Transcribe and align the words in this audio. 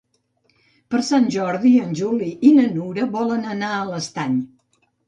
Per 0.95 1.01
Sant 1.09 1.27
Jordi 1.35 1.75
en 1.83 1.93
Juli 2.01 2.33
i 2.51 2.55
na 2.59 2.67
Nura 2.73 3.07
volen 3.21 3.49
anar 3.57 3.75
a 3.79 3.89
l'Estany. 3.93 4.43